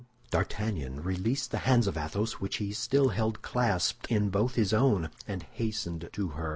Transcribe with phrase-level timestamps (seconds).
[0.31, 5.11] D'Artagnan released the hands of Athos which he still held clasped in both his own,
[5.27, 6.49] and hastened to her.